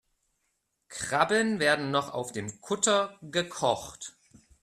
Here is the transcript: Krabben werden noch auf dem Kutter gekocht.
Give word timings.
Krabben 0.89 1.59
werden 1.59 1.91
noch 1.91 2.09
auf 2.11 2.31
dem 2.31 2.59
Kutter 2.61 3.19
gekocht. 3.21 4.13